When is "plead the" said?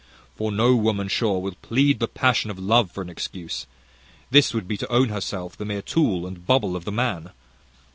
1.61-2.07